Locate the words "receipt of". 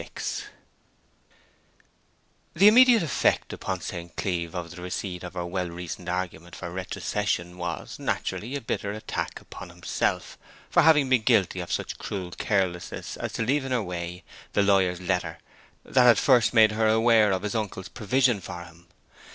4.81-5.35